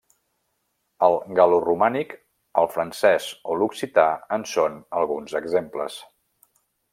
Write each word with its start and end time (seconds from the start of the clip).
El 1.07 1.17
gal·loromànic, 1.39 2.15
el 2.61 2.69
francès 2.77 3.27
o 3.53 3.59
l’occità 3.65 4.07
en 4.39 4.47
són 4.55 4.81
alguns 5.03 5.37
exemples. 5.43 6.01